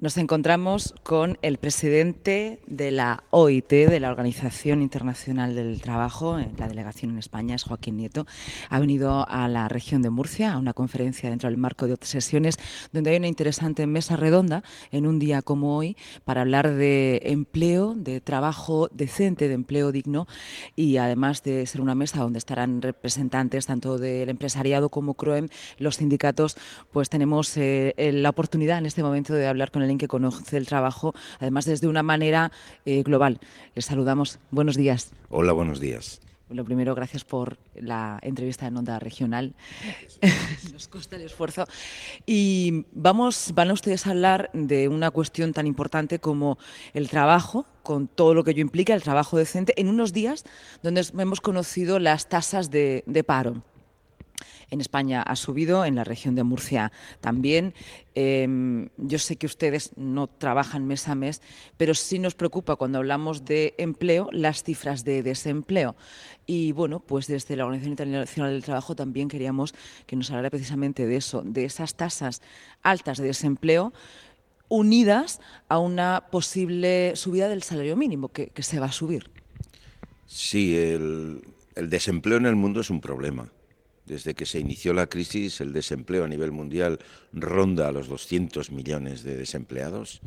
Nos 0.00 0.16
encontramos 0.16 0.94
con 1.02 1.38
el 1.42 1.58
presidente 1.58 2.60
de 2.68 2.92
la 2.92 3.24
OIT, 3.30 3.68
de 3.68 3.98
la 3.98 4.10
Organización 4.10 4.80
Internacional 4.80 5.56
del 5.56 5.80
Trabajo, 5.80 6.38
en 6.38 6.52
la 6.56 6.68
delegación 6.68 7.10
en 7.10 7.18
España, 7.18 7.56
es 7.56 7.64
Joaquín 7.64 7.96
Nieto. 7.96 8.24
Ha 8.70 8.78
venido 8.78 9.28
a 9.28 9.48
la 9.48 9.66
región 9.66 10.00
de 10.02 10.10
Murcia 10.10 10.52
a 10.52 10.58
una 10.58 10.72
conferencia 10.72 11.30
dentro 11.30 11.50
del 11.50 11.58
marco 11.58 11.88
de 11.88 11.94
otras 11.94 12.10
sesiones 12.10 12.58
donde 12.92 13.10
hay 13.10 13.16
una 13.16 13.26
interesante 13.26 13.88
mesa 13.88 14.14
redonda 14.14 14.62
en 14.92 15.04
un 15.04 15.18
día 15.18 15.42
como 15.42 15.76
hoy 15.76 15.96
para 16.24 16.42
hablar 16.42 16.72
de 16.74 17.20
empleo, 17.24 17.94
de 17.96 18.20
trabajo 18.20 18.88
decente, 18.92 19.48
de 19.48 19.54
empleo 19.54 19.90
digno 19.90 20.28
y 20.76 20.98
además 20.98 21.42
de 21.42 21.66
ser 21.66 21.80
una 21.80 21.96
mesa 21.96 22.20
donde 22.20 22.38
estarán 22.38 22.82
representantes 22.82 23.66
tanto 23.66 23.98
del 23.98 24.28
empresariado 24.28 24.90
como 24.90 25.14
CROEM, 25.14 25.48
los 25.76 25.96
sindicatos, 25.96 26.56
pues 26.92 27.10
tenemos 27.10 27.56
eh, 27.56 27.94
la 28.14 28.30
oportunidad 28.30 28.78
en 28.78 28.86
este 28.86 29.02
momento 29.02 29.34
de 29.34 29.48
hablar 29.48 29.72
con 29.72 29.82
el 29.82 29.87
que 29.96 30.08
conoce 30.08 30.58
el 30.58 30.66
trabajo, 30.66 31.14
además 31.40 31.64
desde 31.64 31.88
una 31.88 32.02
manera 32.02 32.52
eh, 32.84 33.02
global. 33.02 33.40
Les 33.74 33.86
saludamos. 33.86 34.38
Buenos 34.50 34.76
días. 34.76 35.12
Hola, 35.30 35.52
buenos 35.52 35.80
días. 35.80 36.20
Lo 36.50 36.64
primero, 36.64 36.94
gracias 36.94 37.24
por 37.24 37.58
la 37.74 38.18
entrevista 38.22 38.66
en 38.66 38.76
Onda 38.76 38.98
Regional. 38.98 39.54
Nos 40.72 40.88
cuesta 40.88 41.16
el 41.16 41.22
esfuerzo. 41.22 41.66
Y 42.24 42.86
vamos, 42.92 43.52
van 43.54 43.70
a 43.70 43.74
ustedes 43.74 44.06
a 44.06 44.10
hablar 44.10 44.50
de 44.54 44.88
una 44.88 45.10
cuestión 45.10 45.52
tan 45.52 45.66
importante 45.66 46.20
como 46.20 46.58
el 46.94 47.10
trabajo, 47.10 47.66
con 47.82 48.08
todo 48.08 48.32
lo 48.32 48.44
que 48.44 48.52
ello 48.52 48.62
implica, 48.62 48.94
el 48.94 49.02
trabajo 49.02 49.36
decente, 49.36 49.74
en 49.76 49.88
unos 49.88 50.14
días 50.14 50.44
donde 50.82 51.06
hemos 51.18 51.42
conocido 51.42 51.98
las 51.98 52.28
tasas 52.30 52.70
de 52.70 53.24
paro 53.26 53.62
en 54.70 54.80
España 54.80 55.22
ha 55.22 55.36
subido, 55.36 55.84
en 55.84 55.94
la 55.94 56.04
región 56.04 56.34
de 56.34 56.44
Murcia 56.44 56.92
también. 57.20 57.74
Em, 58.14 58.88
yo 58.96 59.18
sé 59.18 59.36
que 59.36 59.46
ustedes 59.46 59.92
no 59.96 60.26
trabajan 60.26 60.86
mes 60.86 61.08
a 61.08 61.14
mes, 61.14 61.40
pero 61.76 61.94
sí 61.94 62.18
nos 62.18 62.34
preocupa 62.34 62.76
cuando 62.76 62.98
hablamos 62.98 63.44
de 63.44 63.74
empleo 63.78 64.28
las 64.32 64.62
cifras 64.62 65.04
de 65.04 65.22
desempleo. 65.22 65.96
Y 66.46 66.72
bueno, 66.72 67.00
pues 67.00 67.26
desde 67.26 67.56
la 67.56 67.64
Organización 67.64 67.92
Internacional 67.92 68.52
del 68.52 68.64
Trabajo 68.64 68.94
también 68.94 69.28
queríamos 69.28 69.74
que 70.06 70.16
nos 70.16 70.30
hablara 70.30 70.50
precisamente 70.50 71.06
de 71.06 71.16
eso, 71.16 71.42
de 71.44 71.64
esas 71.64 71.94
tasas 71.94 72.42
altas 72.82 73.18
de 73.18 73.26
desempleo 73.26 73.92
unidas 74.70 75.40
a 75.68 75.78
una 75.78 76.24
posible 76.30 77.16
subida 77.16 77.48
del 77.48 77.62
salario 77.62 77.96
mínimo 77.96 78.28
que, 78.28 78.52
se 78.58 78.80
va 78.80 78.86
a 78.86 78.92
subir. 78.92 79.30
Sí, 80.26 80.76
el 80.76 81.40
desempleo 81.74 82.36
en 82.36 82.44
el 82.44 82.56
mundo 82.56 82.82
es 82.82 82.90
un 82.90 83.00
problema 83.00 83.50
desde 84.08 84.34
que 84.34 84.46
se 84.46 84.58
inició 84.58 84.94
la 84.94 85.06
crisis, 85.06 85.60
el 85.60 85.72
desempleo 85.72 86.24
a 86.24 86.28
nivel 86.28 86.50
mundial 86.50 86.98
ronda 87.32 87.88
a 87.88 87.92
los 87.92 88.08
200 88.08 88.72
millones 88.72 89.22
de 89.22 89.36
desempleados. 89.36 90.20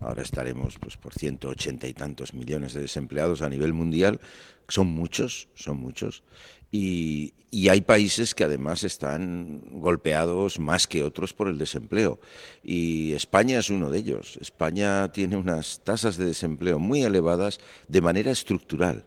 Ahora 0.00 0.22
estaremos 0.22 0.78
pues, 0.78 0.96
por 0.96 1.12
180 1.12 1.88
y 1.88 1.92
tantos 1.92 2.34
millones 2.34 2.72
de 2.74 2.82
desempleados 2.82 3.42
a 3.42 3.48
nivel 3.48 3.72
mundial. 3.72 4.20
Son 4.68 4.86
muchos, 4.86 5.48
son 5.54 5.78
muchos. 5.78 6.22
Y, 6.70 7.34
y, 7.50 7.68
hay 7.68 7.80
países 7.80 8.34
que 8.34 8.44
además 8.44 8.84
están 8.84 9.62
golpeados 9.80 10.58
más 10.58 10.86
que 10.86 11.02
otros 11.02 11.32
por 11.32 11.48
el 11.48 11.58
desempleo. 11.58 12.20
Y 12.62 13.12
España 13.12 13.58
es 13.58 13.70
uno 13.70 13.90
de 13.90 13.98
ellos. 13.98 14.36
España 14.40 15.10
tiene 15.12 15.36
unas 15.36 15.80
tasas 15.84 16.16
de 16.16 16.26
desempleo 16.26 16.78
muy 16.78 17.02
elevadas 17.02 17.60
de 17.88 18.00
manera 18.00 18.30
estructural. 18.30 19.06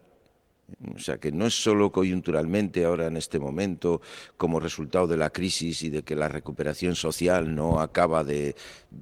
O 0.96 1.00
sea, 1.00 1.18
que 1.18 1.32
no 1.32 1.46
es 1.46 1.62
solo 1.62 1.92
coyunturalmente 1.92 2.86
ahora 2.86 3.08
en 3.08 3.18
este 3.18 3.40
momento 3.40 4.02
como 4.38 4.60
resultado 4.60 5.08
de 5.08 5.18
la 5.18 5.30
crisis 5.30 5.84
y 5.84 5.90
de 5.90 6.04
que 6.04 6.16
la 6.16 6.28
recuperación 6.28 6.96
social 6.96 7.54
no 7.54 7.80
acaba 7.80 8.24
de, 8.24 8.56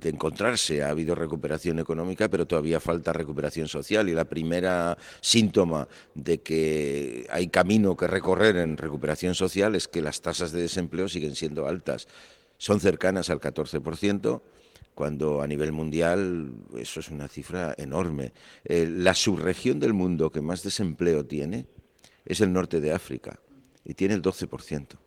encontrarse. 0.03 0.83
Ha 0.83 0.89
habido 0.89 1.15
recuperación 1.15 1.79
económica, 1.79 2.29
pero 2.29 2.45
todavía 2.45 2.79
falta 2.79 3.13
recuperación 3.13 3.67
social 3.67 4.09
y 4.09 4.13
la 4.13 4.25
primera 4.25 4.97
síntoma 5.21 5.87
de 6.13 6.39
que 6.39 7.27
hay 7.29 7.47
camino 7.47 7.95
que 7.95 8.07
recorrer 8.07 8.57
en 8.57 8.77
recuperación 8.77 9.35
social 9.35 9.75
es 9.75 9.87
que 9.87 10.01
las 10.01 10.21
tasas 10.21 10.51
de 10.51 10.61
desempleo 10.61 11.07
siguen 11.07 11.35
siendo 11.35 11.67
altas. 11.67 12.07
Son 12.57 12.79
cercanas 12.79 13.29
al 13.29 13.39
14% 13.39 14.41
cuando 14.97 15.43
a 15.43 15.47
nivel 15.47 15.71
mundial 15.71 16.51
eso 16.75 17.01
es 17.01 17.09
una 17.09 17.27
cifra 17.27 17.75
enorme. 17.77 18.33
Eh, 18.65 18.89
la 18.89 19.13
subregión 19.13 19.79
del 19.79 19.93
mundo 19.93 20.31
que 20.31 20.41
más 20.41 20.63
desempleo 20.63 21.23
tiene 21.23 21.67
es 22.25 22.41
el 22.41 22.51
norte 22.51 22.81
de 22.81 22.91
África 22.91 23.39
y 23.85 23.93
tiene 23.93 24.15
el 24.15 24.23
12%. 24.23 24.97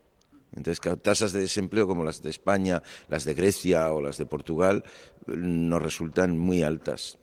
Entonces, 0.55 0.81
tasas 1.03 1.33
de 1.33 1.41
desempleo 1.41 1.89
como 1.89 2.05
las 2.05 2.23
de 2.23 2.31
España, 2.31 2.85
las 3.09 3.25
de 3.25 3.35
Grecia 3.35 3.93
o 3.93 4.01
las 4.01 4.17
de 4.17 4.27
Portugal 4.27 4.85
nos 5.27 5.83
resultan 5.83 6.39
muy 6.39 6.63
altas. 6.63 7.19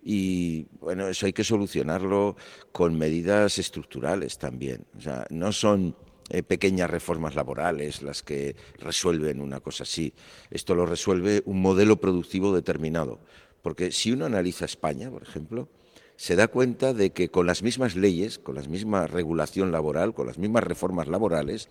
Y 0.00 0.66
bueno, 0.78 1.08
eso 1.08 1.26
hay 1.26 1.32
que 1.32 1.42
solucionarlo 1.42 2.36
con 2.70 2.96
medidas 2.96 3.58
estructurales 3.58 4.38
también. 4.38 4.86
O 4.96 5.00
sea, 5.00 5.26
no 5.30 5.50
son 5.50 5.96
eh, 6.30 6.42
pequeñas 6.42 6.90
reformas 6.90 7.34
laborales 7.34 8.02
las 8.02 8.22
que 8.22 8.56
resuelven 8.78 9.40
una 9.40 9.60
cosa 9.60 9.82
así. 9.82 10.14
Esto 10.50 10.74
lo 10.74 10.86
resuelve 10.86 11.42
un 11.44 11.60
modelo 11.60 12.00
productivo 12.00 12.54
determinado. 12.54 13.20
Porque 13.62 13.92
si 13.92 14.12
uno 14.12 14.26
analiza 14.26 14.64
España, 14.64 15.10
por 15.10 15.22
ejemplo, 15.22 15.68
se 16.16 16.36
da 16.36 16.48
cuenta 16.48 16.92
de 16.92 17.10
que 17.10 17.28
con 17.28 17.46
las 17.46 17.62
mismas 17.62 17.96
leyes, 17.96 18.38
con 18.38 18.54
la 18.54 18.62
misma 18.62 19.06
regulación 19.06 19.72
laboral, 19.72 20.14
con 20.14 20.26
las 20.26 20.38
mismas 20.38 20.64
reformas 20.64 21.08
laborales, 21.08 21.68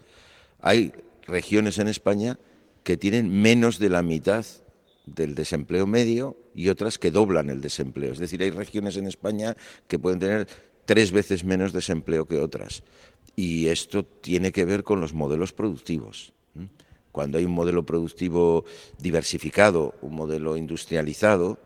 hay 0.60 0.94
regiones 1.26 1.80
en 1.80 1.88
España 1.88 2.40
que 2.84 2.98
tienen 2.98 3.30
menos 3.42 3.80
de 3.80 3.90
la 3.90 4.02
mitad 4.02 4.46
del 5.06 5.36
desempleo 5.36 5.88
medio 5.88 6.38
y 6.54 6.70
otras 6.70 6.98
que 6.98 7.12
doblan 7.12 7.50
el 7.50 7.62
desempleo. 7.62 8.12
Es 8.12 8.20
decir, 8.20 8.42
hay 8.42 8.52
regiones 8.52 8.98
en 8.98 9.08
España 9.08 9.56
que 9.88 10.00
pueden 10.00 10.20
tener 10.20 10.48
tres 10.86 11.12
veces 11.12 11.44
menos 11.44 11.74
desempleo 11.74 12.28
que 12.28 12.40
otras. 12.40 12.84
Y 13.36 13.68
esto 13.68 14.04
tiene 14.04 14.52
que 14.52 14.66
ver 14.66 14.84
con 14.84 15.02
los 15.02 15.14
modelos 15.14 15.54
productivos. 15.54 16.34
Cuando 17.12 17.38
hay 17.38 17.46
un 17.46 17.52
modelo 17.52 17.86
productivo 17.86 18.66
diversificado, 18.98 19.94
un 20.02 20.16
modelo 20.16 20.58
industrializado, 20.58 21.60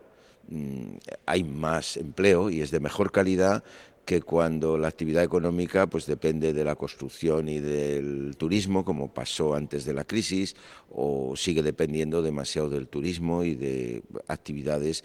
mm, 0.49 0.97
hay 1.25 1.43
más 1.45 1.95
empleo 1.95 2.49
y 2.49 2.61
es 2.61 2.69
de 2.69 2.81
mejor 2.81 3.13
calidad 3.13 3.63
que 4.07 4.21
cuando 4.21 4.77
la 4.77 4.87
actividad 4.87 5.21
económica 5.21 5.85
pues 5.85 6.05
depende 6.05 6.53
de 6.53 6.63
la 6.63 6.75
construcción 6.75 7.49
y 7.49 7.59
del 7.59 8.37
turismo, 8.37 8.85
como 8.85 9.13
pasó 9.13 9.53
antes 9.53 9.83
de 9.83 9.93
la 9.93 10.05
crisis, 10.05 10.55
o 10.89 11.35
sigue 11.35 11.61
dependiendo 11.61 12.21
demasiado 12.21 12.69
del 12.69 12.87
turismo 12.87 13.43
y 13.43 13.55
de 13.55 14.01
actividades 14.29 15.03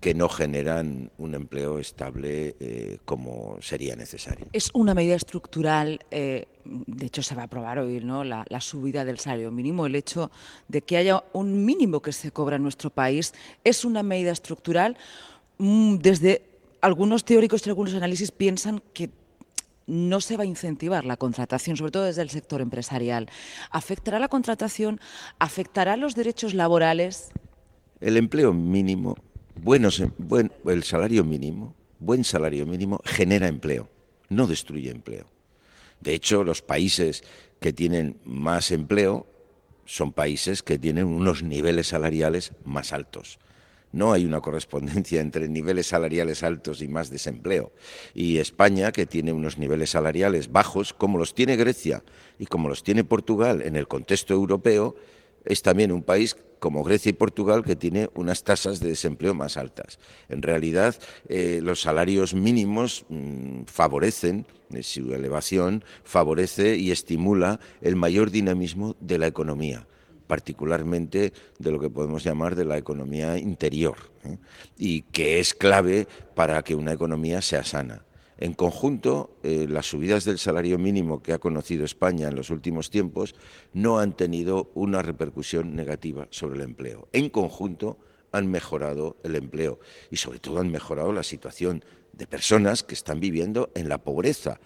que 0.00 0.14
no 0.14 0.30
generan 0.30 1.10
un 1.18 1.34
empleo 1.34 1.78
estable 1.78 2.56
eh, 2.60 2.96
como 3.04 3.58
sería 3.60 3.94
necesario. 3.94 4.46
Es 4.54 4.70
una 4.72 4.94
medida 4.94 5.16
estructural. 5.16 6.00
Eh, 6.10 6.46
de 6.64 7.06
hecho, 7.06 7.22
se 7.22 7.34
va 7.34 7.42
a 7.42 7.44
aprobar 7.44 7.78
hoy 7.78 8.00
¿no? 8.00 8.24
La, 8.24 8.46
subida 8.60 9.04
del 9.04 9.18
salario 9.18 9.50
mínimo. 9.50 9.84
El 9.84 9.96
hecho 9.96 10.30
de 10.66 10.80
que 10.80 10.96
haya 10.96 11.22
un 11.34 11.66
mínimo 11.66 12.00
que 12.00 12.12
se 12.12 12.32
cobra 12.32 12.56
en 12.56 12.62
nuestro 12.62 12.88
país 12.88 13.34
es 13.64 13.84
una 13.84 14.02
medida 14.02 14.32
estructural 14.32 14.96
mm, 15.58 15.96
desde 15.96 16.49
algunos 16.80 17.24
teóricos 17.24 17.66
y 17.66 17.70
algunos 17.70 17.94
análisis 17.94 18.30
piensan 18.30 18.82
que 18.92 19.10
no 19.86 20.20
se 20.20 20.36
va 20.36 20.44
a 20.44 20.46
incentivar 20.46 21.04
la 21.04 21.16
contratación, 21.16 21.76
sobre 21.76 21.90
todo 21.90 22.04
desde 22.04 22.22
el 22.22 22.30
sector 22.30 22.60
empresarial. 22.60 23.28
¿Afectará 23.70 24.18
la 24.18 24.28
contratación? 24.28 25.00
¿Afectará 25.38 25.96
los 25.96 26.14
derechos 26.14 26.54
laborales? 26.54 27.30
El 28.00 28.16
empleo 28.16 28.52
mínimo, 28.52 29.16
buenos, 29.56 30.02
buen, 30.16 30.52
el 30.66 30.84
salario 30.84 31.24
mínimo, 31.24 31.74
buen 31.98 32.24
salario 32.24 32.66
mínimo 32.66 33.00
genera 33.04 33.48
empleo, 33.48 33.90
no 34.28 34.46
destruye 34.46 34.90
empleo. 34.90 35.26
De 36.00 36.14
hecho, 36.14 36.44
los 36.44 36.62
países 36.62 37.24
que 37.58 37.72
tienen 37.72 38.20
más 38.24 38.70
empleo 38.70 39.26
son 39.84 40.12
países 40.12 40.62
que 40.62 40.78
tienen 40.78 41.06
unos 41.06 41.42
niveles 41.42 41.88
salariales 41.88 42.52
más 42.64 42.92
altos 42.92 43.38
no 43.92 44.12
hay 44.12 44.24
una 44.24 44.40
correspondencia 44.40 45.20
entre 45.20 45.48
niveles 45.48 45.88
salariales 45.88 46.42
altos 46.42 46.82
y 46.82 46.88
más 46.88 47.10
desempleo. 47.10 47.72
Y 48.14 48.38
España, 48.38 48.92
que 48.92 49.06
tiene 49.06 49.32
unos 49.32 49.58
niveles 49.58 49.90
salariales 49.90 50.52
bajos, 50.52 50.92
como 50.94 51.18
los 51.18 51.34
tiene 51.34 51.56
Grecia 51.56 52.02
y 52.38 52.46
como 52.46 52.68
los 52.68 52.82
tiene 52.82 53.04
Portugal 53.04 53.62
en 53.62 53.76
el 53.76 53.88
contexto 53.88 54.34
europeo, 54.34 54.94
es 55.44 55.62
también 55.62 55.90
un 55.92 56.02
país 56.02 56.36
como 56.58 56.84
Grecia 56.84 57.10
y 57.10 57.14
Portugal 57.14 57.64
que 57.64 57.74
tiene 57.74 58.10
unas 58.14 58.44
tasas 58.44 58.80
de 58.80 58.88
desempleo 58.90 59.34
más 59.34 59.56
altas. 59.56 59.98
En 60.28 60.42
realidad, 60.42 60.94
eh, 61.28 61.60
los 61.62 61.80
salarios 61.80 62.34
mínimos 62.34 63.06
mm, 63.08 63.62
favorecen, 63.64 64.46
eh, 64.74 64.82
su 64.82 65.14
elevación 65.14 65.82
favorece 66.04 66.76
y 66.76 66.90
estimula 66.90 67.60
el 67.80 67.96
mayor 67.96 68.30
dinamismo 68.30 68.94
de 69.00 69.18
la 69.18 69.26
economía 69.26 69.86
particularmente 70.30 71.32
de 71.58 71.70
lo 71.72 71.80
que 71.80 71.90
podemos 71.90 72.22
llamar 72.22 72.54
de 72.54 72.64
la 72.64 72.78
economía 72.78 73.36
interior, 73.36 73.96
¿eh? 74.22 74.38
y 74.78 75.02
que 75.02 75.40
es 75.40 75.54
clave 75.54 76.06
para 76.36 76.62
que 76.62 76.76
una 76.76 76.92
economía 76.92 77.42
sea 77.42 77.64
sana. 77.64 78.04
En 78.38 78.54
conjunto, 78.54 79.36
eh, 79.42 79.66
las 79.68 79.86
subidas 79.86 80.24
del 80.24 80.38
salario 80.38 80.78
mínimo 80.78 81.20
que 81.20 81.32
ha 81.32 81.40
conocido 81.40 81.84
España 81.84 82.28
en 82.28 82.36
los 82.36 82.50
últimos 82.50 82.90
tiempos 82.90 83.34
no 83.72 83.98
han 83.98 84.12
tenido 84.12 84.70
una 84.74 85.02
repercusión 85.02 85.74
negativa 85.74 86.28
sobre 86.30 86.58
el 86.58 86.62
empleo. 86.62 87.08
En 87.12 87.28
conjunto, 87.28 87.98
han 88.30 88.46
mejorado 88.46 89.16
el 89.24 89.34
empleo 89.34 89.80
y 90.12 90.16
sobre 90.18 90.38
todo 90.38 90.60
han 90.60 90.70
mejorado 90.70 91.12
la 91.12 91.24
situación 91.24 91.84
de 92.12 92.28
personas 92.28 92.84
que 92.84 92.94
están 92.94 93.18
viviendo 93.18 93.72
en 93.74 93.88
la 93.88 93.98
pobreza, 93.98 94.60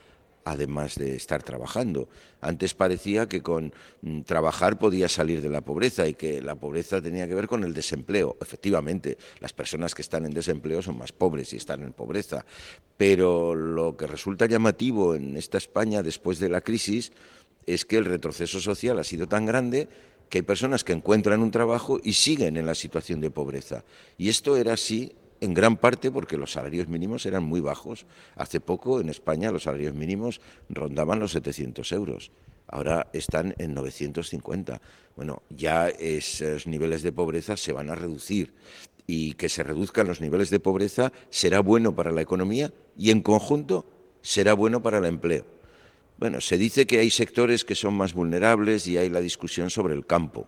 además 0.45 0.97
de 0.97 1.17
estar 1.17 1.43
trabajando. 1.43 2.09
Antes 2.41 2.75
parecía 2.75 3.27
que 3.29 3.43
con 3.43 3.73
mm, 4.03 4.23
trabajar 4.23 4.79
podía 4.79 5.09
salir 5.09 5.41
de 5.41 5.49
la 5.49 5.63
pobreza 5.63 6.07
y 6.07 6.15
que 6.15 6.43
la 6.43 6.55
pobreza 6.55 7.01
tenía 7.01 7.27
que 7.27 7.35
ver 7.35 7.49
con 7.49 7.65
el 7.65 7.73
desempleo. 7.73 8.37
Efectivamente, 8.41 9.17
las 9.41 9.53
personas 9.53 9.95
que 9.95 10.03
están 10.03 10.27
en 10.27 10.35
desempleo 10.35 10.83
son 10.83 10.99
más 10.99 11.13
pobres 11.13 11.53
y 11.53 11.57
están 11.57 11.83
en 11.83 11.93
pobreza. 11.93 12.45
Pero 12.97 13.55
lo 13.55 13.97
que 13.97 14.07
resulta 14.07 14.47
llamativo 14.47 15.15
en 15.15 15.37
esta 15.37 15.59
España 15.59 16.03
después 16.03 16.39
de 16.39 16.49
la 16.49 16.61
crisis 16.61 17.13
es 17.67 17.85
que 17.85 17.97
el 17.97 18.05
retroceso 18.05 18.61
social 18.61 18.99
ha 18.99 19.05
sido 19.05 19.27
tan 19.27 19.47
grande 19.47 19.89
que 20.29 20.39
hay 20.39 20.43
personas 20.43 20.85
que 20.85 20.93
encuentran 20.93 21.43
un 21.43 21.51
trabajo 21.51 22.01
y 22.03 22.15
siguen 22.15 22.57
en 22.57 22.67
la 22.67 22.75
situación 22.75 23.21
de 23.21 23.31
pobreza. 23.31 23.85
Y 24.19 24.29
esto 24.29 24.57
era 24.57 24.75
así 24.75 25.13
en 25.41 25.55
gran 25.55 25.77
parte 25.77 26.11
porque 26.11 26.37
los 26.37 26.53
salarios 26.53 26.89
mínimos 26.89 27.27
eran 27.27 27.45
muy 27.45 27.61
bajos. 27.61 28.07
Hace 28.37 28.61
poco 28.61 29.01
en 29.01 29.09
España 29.09 29.51
los 29.51 29.65
salarios 29.65 29.95
mínimos 29.95 30.41
rondaban 30.69 31.21
los 31.21 31.33
700 31.33 31.93
euros. 31.93 32.31
Ahora 32.67 33.09
están 33.13 33.55
en 33.59 33.75
950. 33.75 34.81
Bueno, 35.17 35.43
ya 35.51 35.89
esos 35.89 36.67
niveles 36.67 37.03
de 37.03 37.13
pobreza 37.13 37.57
se 37.57 37.73
van 37.73 37.91
a 37.91 37.95
reducir 37.95 38.55
y 39.07 39.35
que 39.35 39.49
se 39.49 39.63
reduzcan 39.63 40.07
los 40.07 40.21
niveles 40.21 40.51
de 40.51 40.61
pobreza 40.61 41.13
será 41.31 41.61
bueno 41.61 41.95
para 41.95 42.11
la 42.11 42.23
economía 42.23 42.73
y 42.97 43.11
en 43.11 43.21
conjunto 43.21 43.87
será 44.23 44.55
bueno 44.55 44.83
para 44.83 44.99
el 44.99 45.05
empleo. 45.05 45.45
Bueno, 46.17 46.41
se 46.41 46.57
dice 46.57 46.87
que 46.87 47.01
hay 47.01 47.11
sectores 47.11 47.65
que 47.65 47.75
son 47.75 47.95
más 47.95 48.15
vulnerables 48.15 48.87
y 48.87 48.97
hay 48.97 49.11
la 49.11 49.21
discusión 49.21 49.69
sobre 49.69 49.95
el 49.95 50.07
campo. 50.07 50.47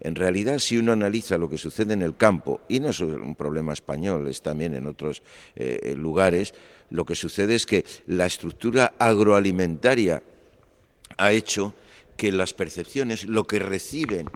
En 0.00 0.14
realidad, 0.14 0.58
si 0.58 0.78
uno 0.78 0.92
analiza 0.92 1.36
lo 1.36 1.48
que 1.48 1.58
sucede 1.58 1.92
en 1.92 2.02
el 2.02 2.16
campo, 2.16 2.62
y 2.68 2.80
no 2.80 2.88
es 2.88 3.00
un 3.00 3.34
problema 3.34 3.72
español, 3.72 4.26
es 4.28 4.40
también 4.40 4.74
en 4.74 4.86
otros 4.86 5.22
eh, 5.56 5.94
lugares, 5.96 6.54
lo 6.88 7.04
que 7.04 7.14
sucede 7.14 7.54
es 7.54 7.66
que 7.66 7.84
la 8.06 8.26
estructura 8.26 8.94
agroalimentaria 8.98 10.22
ha 11.18 11.32
hecho 11.32 11.74
que 12.16 12.32
las 12.32 12.54
percepciones, 12.54 13.24
lo 13.24 13.46
que 13.46 13.58
reciben 13.58 14.28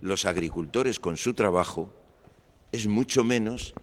los 0.00 0.26
agricultores 0.26 1.00
con 1.00 1.16
su 1.16 1.34
trabajo, 1.34 1.92
es 2.72 2.86
mucho 2.86 3.24
menos 3.24 3.74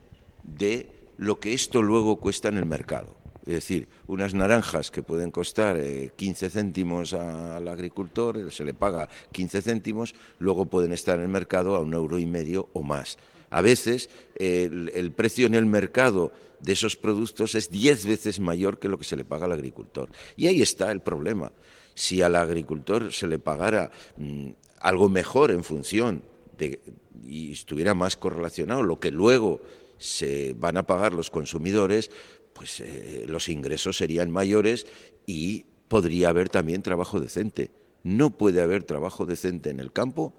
de 0.43 0.89
lo 1.17 1.39
que 1.39 1.53
esto 1.53 1.81
luego 1.81 2.17
cuesta 2.17 2.49
en 2.49 2.57
el 2.57 2.65
mercado. 2.65 3.22
Es 3.45 3.55
decir, 3.55 3.89
unas 4.07 4.33
naranjas 4.33 4.89
que 4.89 5.03
pueden 5.03 5.29
costar 5.29 5.77
15 6.15 6.45
eh, 6.45 6.49
céntimos 6.49 7.13
al 7.13 7.67
agricultor, 7.67 8.37
eh, 8.37 8.51
se 8.51 8.63
le 8.63 8.73
paga 8.73 9.09
15 9.33 9.61
céntimos, 9.61 10.15
luego 10.39 10.65
pueden 10.65 10.93
estar 10.93 11.17
en 11.17 11.23
el 11.23 11.29
mercado 11.29 11.75
a 11.75 11.81
un 11.81 11.93
euro 11.93 12.19
y 12.19 12.25
medio 12.25 12.69
o 12.71 12.83
más. 12.83 13.17
A 13.49 13.61
veces 13.61 14.09
el, 14.35 15.11
precio 15.15 15.45
en 15.45 15.55
el 15.55 15.65
mercado 15.65 16.31
de 16.59 16.73
esos 16.73 16.95
productos 16.95 17.53
es 17.53 17.69
10 17.69 18.05
veces 18.05 18.39
mayor 18.39 18.79
que 18.79 18.87
lo 18.87 18.97
que 18.97 19.03
se 19.03 19.17
le 19.17 19.25
paga 19.25 19.45
al 19.45 19.51
agricultor. 19.51 20.09
Y 20.35 20.47
ahí 20.47 20.61
está 20.61 20.91
el 20.91 21.01
problema. 21.01 21.51
Si 21.93 22.21
al 22.21 22.35
agricultor 22.35 23.11
se 23.11 23.27
le 23.27 23.37
pagara 23.37 23.91
mm, 24.17 24.49
algo 24.79 25.09
mejor 25.09 25.51
en 25.51 25.63
función 25.63 26.23
de, 26.57 26.79
y 27.25 27.51
estuviera 27.51 27.93
más 27.93 28.17
correlacionado 28.17 28.83
lo 28.83 28.99
que 28.99 29.11
luego 29.11 29.61
se 29.97 30.55
van 30.57 30.77
a 30.77 30.83
pagar 30.83 31.13
los 31.13 31.29
consumidores, 31.29 32.09
pues 32.53 32.79
eh, 32.79 33.25
los 33.27 33.49
ingresos 33.49 33.97
serían 33.97 34.31
mayores 34.31 34.85
y 35.25 35.65
podría 35.87 36.29
haber 36.29 36.49
también 36.49 36.81
trabajo 36.81 37.19
decente. 37.19 37.71
No 38.03 38.31
puede 38.31 38.61
haber 38.61 38.83
trabajo 38.83 39.25
decente 39.25 39.69
en 39.69 39.79
el 39.79 39.91
campo 39.91 40.33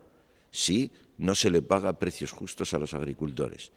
si 0.50 0.93
no 1.19 1.34
se 1.34 1.50
le 1.50 1.62
paga 1.62 1.99
precios 1.99 2.32
justos 2.32 2.75
a 2.75 2.78
los 2.78 2.94
agricultores. 2.94 3.72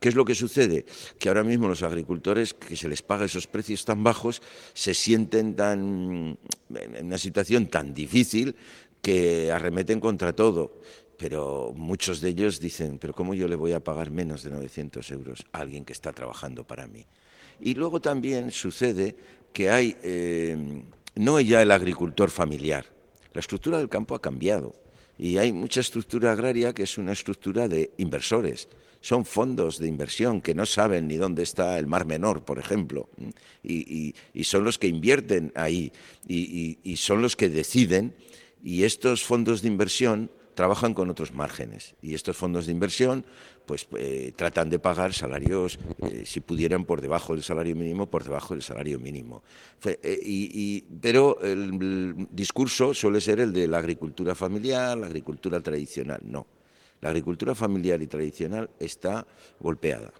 ¿Qué 0.00 0.08
es 0.08 0.14
lo 0.14 0.24
que 0.24 0.34
sucede? 0.34 0.86
Que 1.18 1.28
ahora 1.28 1.42
mismo 1.42 1.68
los 1.68 1.82
agricultores, 1.82 2.54
que 2.54 2.76
se 2.76 2.88
les 2.88 3.02
paga 3.02 3.24
esos 3.24 3.46
precios 3.46 3.84
tan 3.84 4.04
bajos, 4.04 4.42
se 4.72 4.94
sienten 4.94 5.56
tan, 5.56 6.38
en 6.74 7.06
una 7.06 7.18
situación 7.18 7.66
tan 7.66 7.94
difícil 7.94 8.54
que 9.02 9.50
arremeten 9.50 9.98
contra 9.98 10.32
todo. 10.32 10.80
Pero 11.16 11.72
muchos 11.74 12.20
de 12.20 12.28
ellos 12.28 12.60
dicen, 12.60 12.98
pero 12.98 13.12
¿cómo 13.12 13.34
yo 13.34 13.48
le 13.48 13.56
voy 13.56 13.72
a 13.72 13.82
pagar 13.82 14.12
menos 14.12 14.44
de 14.44 14.50
900 14.50 15.10
euros 15.10 15.44
a 15.50 15.58
alguien 15.58 15.84
que 15.84 15.92
está 15.92 16.12
trabajando 16.12 16.64
para 16.64 16.86
mí? 16.86 17.04
Y 17.60 17.74
luego 17.74 18.00
también 18.00 18.50
sucede 18.50 19.16
que 19.52 19.70
hay, 19.70 19.96
eh, 20.02 20.82
no 21.16 21.40
ya 21.40 21.62
el 21.62 21.70
agricultor 21.70 22.30
familiar, 22.30 22.86
la 23.32 23.40
estructura 23.40 23.78
del 23.78 23.88
campo 23.88 24.14
ha 24.14 24.20
cambiado 24.20 24.74
y 25.18 25.38
hay 25.38 25.52
mucha 25.52 25.80
estructura 25.80 26.32
agraria 26.32 26.72
que 26.72 26.84
es 26.84 26.96
una 26.98 27.12
estructura 27.12 27.68
de 27.68 27.90
inversores. 27.98 28.68
Son 29.00 29.24
fondos 29.24 29.78
de 29.78 29.86
inversión 29.86 30.40
que 30.40 30.54
no 30.54 30.66
saben 30.66 31.06
ni 31.06 31.16
dónde 31.16 31.42
está 31.42 31.78
el 31.78 31.86
Mar 31.86 32.04
Menor, 32.04 32.44
por 32.44 32.58
ejemplo, 32.58 33.08
y, 33.62 34.14
son 34.42 34.64
los 34.64 34.78
que 34.78 34.88
invierten 34.88 35.52
ahí 35.54 35.92
y 36.26 36.96
son 36.96 37.22
los 37.22 37.36
que 37.36 37.48
deciden 37.48 38.14
y 38.62 38.84
estos 38.84 39.22
fondos 39.22 39.62
de 39.62 39.68
inversión 39.68 40.30
trabajan 40.58 40.92
con 40.92 41.08
otros 41.08 41.32
márgenes 41.32 41.94
y 42.02 42.14
estos 42.14 42.36
fondos 42.36 42.66
de 42.66 42.72
inversión 42.72 43.24
pues 43.64 43.86
eh, 43.96 44.32
tratan 44.34 44.68
de 44.68 44.80
pagar 44.80 45.14
salarios, 45.14 45.78
eh, 46.02 46.24
si 46.26 46.40
pudieran, 46.40 46.84
por 46.84 47.00
debajo 47.00 47.32
del 47.32 47.44
salario 47.44 47.76
mínimo, 47.76 48.10
por 48.10 48.24
debajo 48.24 48.54
del 48.54 48.64
salario 48.64 48.98
mínimo. 48.98 49.44
Eh, 49.84 50.18
y, 50.20 50.80
pero 51.00 51.40
el, 51.42 52.26
discurso 52.32 52.92
suele 52.92 53.20
ser 53.20 53.38
el 53.38 53.52
de 53.52 53.68
la 53.68 53.78
agricultura 53.78 54.34
familiar, 54.34 54.98
la 54.98 55.06
agricultura 55.06 55.60
tradicional. 55.60 56.18
No, 56.24 56.44
la 57.02 57.10
agricultura 57.10 57.54
familiar 57.54 58.02
y 58.02 58.08
tradicional 58.08 58.68
está 58.80 59.24
golpeada. 59.60 60.12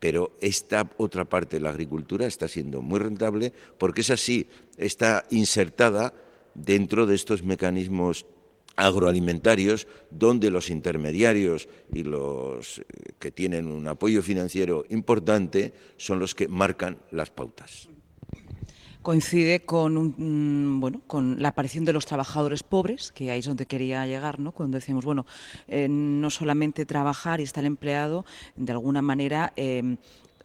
Pero 0.00 0.38
esta 0.40 0.90
otra 0.96 1.26
parte 1.26 1.56
de 1.56 1.64
la 1.64 1.68
agricultura 1.68 2.24
está 2.24 2.48
siendo 2.48 2.80
muy 2.80 2.98
rentable 2.98 3.52
porque 3.76 4.00
es 4.00 4.08
así, 4.08 4.48
está 4.78 5.26
insertada 5.28 6.14
dentro 6.54 7.04
de 7.04 7.14
estos 7.14 7.42
mecanismos 7.42 8.24
agroalimentarios 8.76 9.88
donde 10.10 10.50
los 10.50 10.70
intermediarios 10.70 11.68
y 11.92 12.02
los 12.02 12.78
eh, 12.78 12.84
que 13.18 13.30
tienen 13.30 13.66
un 13.66 13.88
apoyo 13.88 14.22
financiero 14.22 14.84
importante 14.90 15.72
son 15.96 16.18
los 16.18 16.34
que 16.34 16.48
marcan 16.48 16.98
las 17.10 17.30
pautas. 17.30 17.88
Coincide 19.02 19.60
con, 19.60 20.14
mm, 20.16 20.80
bueno, 20.80 21.00
con 21.06 21.40
la 21.40 21.50
aparición 21.50 21.84
de 21.84 21.92
los 21.92 22.06
trabajadores 22.06 22.64
pobres, 22.64 23.12
que 23.12 23.30
ahí 23.30 23.38
es 23.38 23.46
donde 23.46 23.64
quería 23.66 24.04
llegar, 24.04 24.40
¿no? 24.40 24.50
cuando 24.50 24.78
decimos, 24.78 25.04
bueno, 25.04 25.26
eh, 25.68 25.86
no 25.88 26.28
solamente 26.28 26.84
trabajar 26.86 27.38
y 27.38 27.44
estar 27.44 27.64
empleado, 27.64 28.24
de 28.56 28.72
alguna 28.72 29.02
manera 29.02 29.52
eh, 29.54 29.96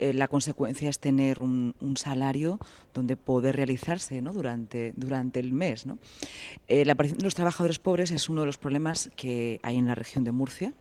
eh, 0.02 0.14
la 0.14 0.28
consecuencia 0.28 0.90
es 0.90 0.98
tener 0.98 1.44
un, 1.44 1.76
salario 1.96 2.58
donde 2.92 3.16
poder 3.18 3.56
realizarse 3.56 4.20
durante, 4.20 4.94
durante 4.96 5.40
el 5.40 5.54
mes. 5.54 5.86
Eh, 6.68 6.86
la 6.86 6.94
aparición 6.94 7.20
de 7.20 7.26
los 7.26 7.36
trabajadores 7.36 7.78
pobres 7.78 8.10
es 8.10 8.28
uno 8.28 8.42
de 8.42 8.48
los 8.48 8.58
problemas 8.58 9.12
que 9.16 9.60
hay 9.62 9.78
en 9.78 9.86
la 9.86 9.94
región 9.94 10.24
de 10.24 10.32
Murcia. 10.32 10.74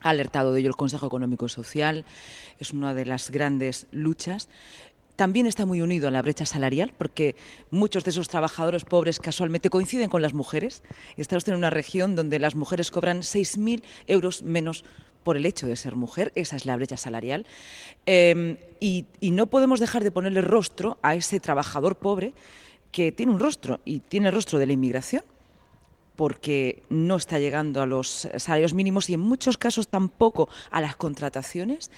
Ha 0.00 0.08
alertado 0.08 0.54
de 0.54 0.60
ello 0.60 0.70
el 0.70 0.76
Consejo 0.76 1.06
Económico 1.06 1.44
y 1.44 1.50
Social, 1.50 2.06
es 2.58 2.72
una 2.72 2.94
de 2.94 3.04
las 3.04 3.30
grandes 3.30 3.88
luchas 3.90 4.48
también 5.16 5.46
está 5.46 5.64
muy 5.64 5.80
unido 5.80 6.08
a 6.08 6.10
la 6.10 6.20
brecha 6.20 6.44
salarial, 6.44 6.92
porque 6.96 7.36
muchos 7.70 8.04
de 8.04 8.10
esos 8.10 8.28
trabajadores 8.28 8.84
pobres 8.84 9.18
casualmente 9.18 9.70
coinciden 9.70 10.10
con 10.10 10.20
las 10.20 10.34
mujeres. 10.34 10.82
Estamos 11.16 11.48
en 11.48 11.54
una 11.54 11.70
región 11.70 12.14
donde 12.14 12.38
las 12.38 12.54
mujeres 12.54 12.90
cobran 12.90 13.20
6.000 13.20 13.82
euros 14.06 14.42
menos 14.42 14.84
por 15.26 15.36
el 15.36 15.44
hecho 15.44 15.66
de 15.66 15.74
ser 15.74 15.96
mujer, 15.96 16.30
esa 16.36 16.54
es 16.54 16.66
la 16.66 16.76
brecha 16.76 16.96
salarial, 16.96 17.46
em, 18.06 18.58
y, 18.78 19.06
no 19.32 19.48
podemos 19.48 19.80
dejar 19.80 20.04
de 20.04 20.12
ponerle 20.12 20.40
rostro 20.40 20.98
a 21.02 21.16
ese 21.16 21.40
trabajador 21.40 21.96
pobre 21.96 22.32
que 22.92 23.10
tiene 23.10 23.32
un 23.32 23.40
rostro 23.40 23.80
y 23.84 23.98
tiene 23.98 24.28
el 24.28 24.34
rostro 24.36 24.60
de 24.60 24.66
la 24.66 24.74
inmigración, 24.74 25.24
porque 26.14 26.84
no 26.90 27.16
está 27.16 27.40
llegando 27.40 27.82
a 27.82 27.86
los 27.86 28.28
salarios 28.36 28.72
mínimos 28.72 29.10
y 29.10 29.14
en 29.14 29.20
muchos 29.20 29.58
casos 29.58 29.88
tampoco 29.88 30.48
a 30.70 30.80
las 30.80 30.94
contrataciones. 30.94 31.90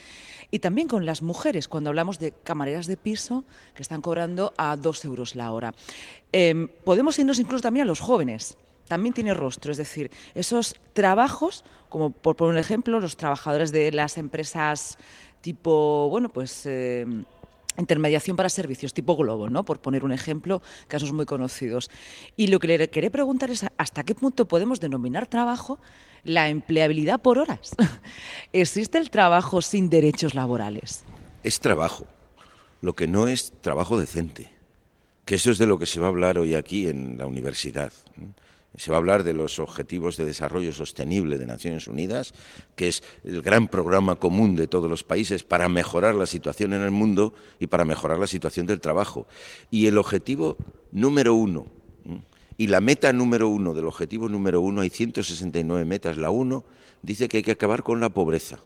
Y 0.50 0.60
también 0.60 0.88
con 0.88 1.04
las 1.04 1.20
mujeres, 1.20 1.68
cuando 1.68 1.90
hablamos 1.90 2.18
de 2.18 2.32
camareras 2.32 2.86
de 2.86 2.96
piso 2.96 3.44
que 3.74 3.82
están 3.82 4.00
cobrando 4.00 4.54
a 4.56 4.74
dos 4.76 5.04
euros 5.04 5.36
la 5.36 5.52
hora. 5.52 5.74
Em, 6.32 6.68
podemos 6.82 7.18
irnos 7.18 7.38
incluso 7.38 7.60
también 7.60 7.84
a 7.84 7.86
los 7.86 8.00
jóvenes 8.00 8.56
también 8.88 9.14
tiene 9.14 9.34
rostro, 9.34 9.70
es 9.70 9.78
decir, 9.78 10.10
esos 10.34 10.74
trabajos, 10.92 11.64
como 11.88 12.10
por 12.10 12.36
poner 12.36 12.54
un 12.54 12.58
ejemplo, 12.58 13.00
los 13.00 13.16
trabajadores 13.16 13.70
de 13.72 13.92
las 13.92 14.18
empresas 14.18 14.98
tipo, 15.40 16.08
bueno, 16.08 16.28
pues 16.28 16.66
eh, 16.66 17.06
intermediación 17.78 18.36
para 18.36 18.48
servicios 18.48 18.92
tipo 18.92 19.16
Globo, 19.16 19.48
¿no? 19.48 19.64
Por 19.64 19.80
poner 19.80 20.04
un 20.04 20.12
ejemplo, 20.12 20.62
casos 20.88 21.12
muy 21.12 21.26
conocidos. 21.26 21.90
Y 22.36 22.48
lo 22.48 22.58
que 22.58 22.66
le 22.66 22.90
quería 22.90 23.10
preguntar 23.10 23.50
es 23.50 23.64
hasta 23.76 24.04
qué 24.04 24.14
punto 24.14 24.48
podemos 24.48 24.80
denominar 24.80 25.26
trabajo 25.26 25.78
la 26.24 26.48
empleabilidad 26.48 27.20
por 27.20 27.38
horas. 27.38 27.74
¿Existe 28.52 28.98
el 28.98 29.10
trabajo 29.10 29.62
sin 29.62 29.88
derechos 29.88 30.34
laborales? 30.34 31.04
Es 31.42 31.60
trabajo, 31.60 32.06
lo 32.80 32.94
que 32.94 33.06
no 33.06 33.28
es 33.28 33.52
trabajo 33.60 33.98
decente, 33.98 34.50
que 35.24 35.36
eso 35.36 35.50
es 35.50 35.58
de 35.58 35.66
lo 35.66 35.78
que 35.78 35.86
se 35.86 36.00
va 36.00 36.06
a 36.06 36.10
hablar 36.10 36.38
hoy 36.38 36.54
aquí 36.54 36.88
en 36.88 37.16
la 37.18 37.26
universidad 37.26 37.92
Se 38.76 38.90
va 38.90 38.96
a 38.96 39.00
hablar 39.00 39.24
de 39.24 39.32
los 39.32 39.58
Objetivos 39.58 40.16
de 40.16 40.24
Desarrollo 40.24 40.72
Sostenible 40.72 41.38
de 41.38 41.46
Naciones 41.46 41.88
Unidas, 41.88 42.32
que 42.76 42.88
es 42.88 43.02
el 43.24 43.42
gran 43.42 43.68
programa 43.68 44.16
común 44.16 44.54
de 44.54 44.68
todos 44.68 44.88
los 44.88 45.02
países 45.02 45.42
para 45.42 45.68
mejorar 45.68 46.14
la 46.14 46.26
situación 46.26 46.72
en 46.72 46.82
el 46.82 46.90
mundo 46.90 47.34
y 47.58 47.66
para 47.66 47.84
mejorar 47.84 48.18
la 48.18 48.26
situación 48.26 48.66
del 48.66 48.80
trabajo. 48.80 49.26
Y 49.70 49.86
el 49.86 49.98
objetivo 49.98 50.56
número 50.92 51.34
uno, 51.34 51.66
y 52.56 52.66
la 52.66 52.80
meta 52.80 53.12
número 53.12 53.48
uno 53.48 53.74
del 53.74 53.86
objetivo 53.86 54.28
número 54.28 54.60
uno, 54.60 54.82
hay 54.82 54.90
169 54.90 55.84
metas, 55.84 56.16
la 56.16 56.30
uno 56.30 56.64
dice 57.02 57.28
que 57.28 57.38
hay 57.38 57.42
que 57.42 57.52
acabar 57.52 57.82
con 57.82 58.00
la 58.00 58.10
pobreza 58.10 58.60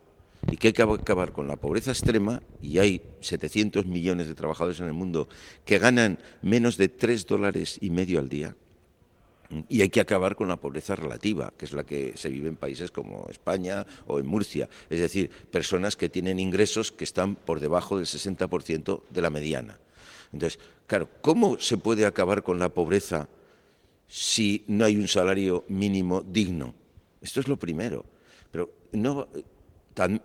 y 0.51 0.57
que 0.57 0.69
hay 0.69 0.73
que 0.73 0.83
acabar 0.83 1.33
con 1.33 1.47
la 1.47 1.57
pobreza 1.57 1.93
extrema, 1.93 2.43
y 2.61 2.79
hay 2.79 3.01
700 3.21 3.87
millones 3.87 4.27
de 4.27 4.35
trabajadores 4.35 4.81
en 4.81 4.87
el 4.87 4.93
mundo 4.93 5.29
que 5.65 5.79
ganan 5.79 6.19
menos 6.43 6.77
de 6.77 6.89
3 6.89 7.27
dólares 7.27 7.79
y 7.81 7.91
medio 7.91 8.19
al 8.19 8.29
día, 8.29 8.57
y 9.69 9.83
hay 9.83 9.89
que 9.89 10.01
acabar 10.01 10.37
con 10.37 10.49
la 10.49 10.57
pobreza 10.57 10.97
relativa, 10.97 11.53
que 11.57 11.65
es 11.65 11.73
la 11.73 11.85
que 11.85 12.13
se 12.17 12.29
vive 12.29 12.49
en 12.49 12.57
países 12.57 12.91
como 12.91 13.27
España 13.31 13.87
o 14.07 14.19
en 14.19 14.27
Murcia, 14.27 14.69
es 14.89 15.01
decir, 15.01 15.31
personas 15.51 15.97
que 15.97 16.09
tienen 16.09 16.39
ingresos 16.39 16.93
que 16.93 17.05
están 17.05 17.37
por 17.37 17.61
debajo 17.61 17.99
del 17.99 18.07
60% 18.07 19.03
de 19.11 19.23
la 19.23 19.31
mediana. 19.31 19.79
Entonces, 20.33 20.59
claro, 20.87 21.09
¿cómo 21.21 21.59
se 21.59 21.77
puede 21.77 22.07
acabar 22.07 22.43
con 22.43 22.59
la 22.59 22.71
pobreza 22.71 23.29
si 24.09 24.65
no 24.67 24.85
hay 24.85 24.97
un 24.97 25.09
salario 25.09 25.65
mínimo 25.69 26.23
digno? 26.23 26.75
Esto 27.21 27.41
es 27.41 27.49
lo 27.49 27.59
primero. 27.59 28.05
Pero 28.51 28.71
no, 28.93 29.29